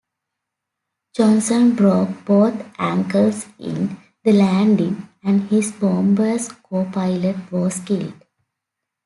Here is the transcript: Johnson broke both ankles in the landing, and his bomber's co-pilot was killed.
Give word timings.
Johnson 1.15 1.75
broke 1.75 2.25
both 2.25 2.65
ankles 2.79 3.45
in 3.59 3.97
the 4.23 4.31
landing, 4.31 5.07
and 5.23 5.43
his 5.47 5.71
bomber's 5.73 6.47
co-pilot 6.49 7.51
was 7.51 7.79
killed. 7.81 8.15